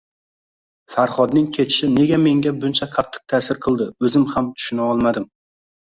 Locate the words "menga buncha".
2.23-2.89